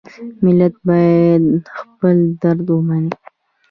[0.43, 1.45] ملت باید
[1.79, 3.11] خپل درد ومني.